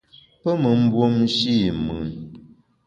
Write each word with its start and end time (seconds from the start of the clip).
Pe 0.41 0.51
me 0.61 0.69
mbuomshe 0.81 1.53
i 1.69 1.71
mùn. 1.83 2.07